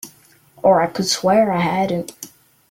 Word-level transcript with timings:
Or 0.63 0.81
I 0.81 0.87
could 0.87 1.05
swear 1.05 1.51
I 1.51 1.59
hadn't. 1.61 2.31